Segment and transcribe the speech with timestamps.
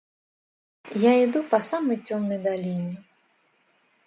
[1.03, 3.03] Я иду по самой темной долине.